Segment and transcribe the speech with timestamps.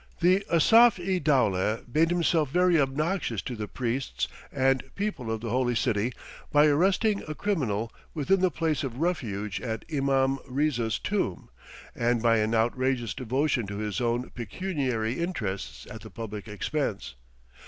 [0.19, 5.51] The Asaf i dowleh made himself very obnoxious to the priests and people of the
[5.51, 6.11] holy city
[6.51, 11.51] by arresting a criminal within the place of refuge at Imam Riza's tomb,
[11.93, 17.13] and by an outrageous devotion to his own pecuniary interests at the public expense.